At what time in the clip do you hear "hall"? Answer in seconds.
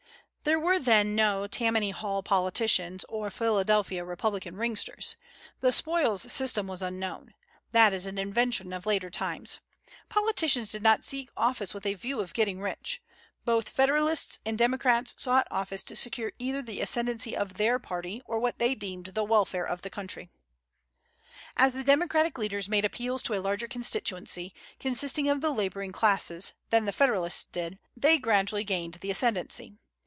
1.91-2.23